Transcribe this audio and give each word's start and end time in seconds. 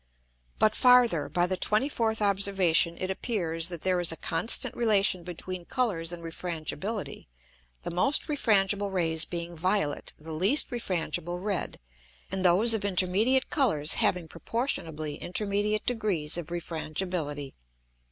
But 0.57 0.73
farther; 0.75 1.29
by 1.29 1.45
the 1.45 1.55
24th 1.57 2.21
Observation 2.21 2.97
it 2.99 3.11
appears, 3.11 3.69
that 3.69 3.81
there 3.81 3.99
is 3.99 4.11
a 4.11 4.17
constant 4.17 4.73
relation 4.75 5.23
between 5.23 5.63
Colours 5.63 6.11
and 6.11 6.23
Refrangibility; 6.23 7.27
the 7.83 7.91
most 7.91 8.25
refrangible 8.27 8.91
Rays 8.91 9.25
being 9.25 9.55
violet, 9.55 10.13
the 10.17 10.33
least 10.33 10.71
refrangible 10.71 11.39
red, 11.39 11.79
and 12.31 12.43
those 12.43 12.73
of 12.73 12.83
intermediate 12.83 13.51
Colours 13.51 13.93
having 13.93 14.27
proportionably 14.27 15.17
intermediate 15.17 15.85
degrees 15.85 16.35
of 16.35 16.47
Refrangibility. 16.49 17.53